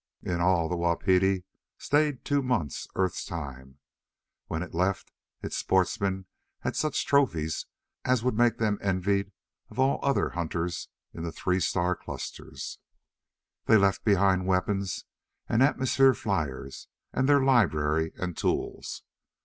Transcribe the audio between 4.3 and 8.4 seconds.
When it left, its sportsmen had such trophies as would